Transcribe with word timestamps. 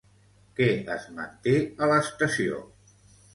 Què 0.59 0.69
es 0.95 1.05
manté 1.17 1.53
a 1.59 1.91
l'estació? 1.93 2.65